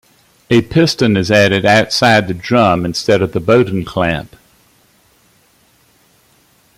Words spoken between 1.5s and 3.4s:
outside the drum instead of the